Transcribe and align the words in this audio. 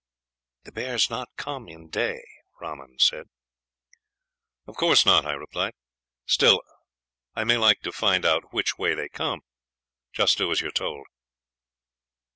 "'The 0.63 0.71
bears 0.71 1.11
not 1.11 1.29
come 1.37 1.69
in 1.69 1.87
day,' 1.87 2.25
Rahman 2.59 2.97
said. 2.97 3.27
"'Of 4.65 4.75
course 4.75 5.05
not,' 5.05 5.27
I 5.27 5.33
replied; 5.33 5.73
'still 6.25 6.63
I 7.35 7.43
may 7.43 7.57
like 7.57 7.81
to 7.81 7.91
find 7.91 8.25
out 8.25 8.51
which 8.51 8.79
way 8.79 8.95
they 8.95 9.09
come. 9.09 9.41
Just 10.11 10.39
do 10.39 10.49
as 10.49 10.59
you 10.59 10.69
are 10.69 10.71
told.' 10.71 11.05